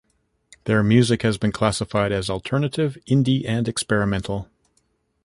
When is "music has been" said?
0.81-1.51